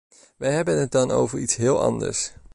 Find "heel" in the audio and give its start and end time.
1.55-1.81